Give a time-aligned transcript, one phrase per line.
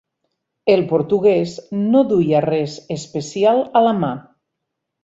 [0.75, 1.53] El portuguès
[1.83, 4.13] no duia res especial a la mà.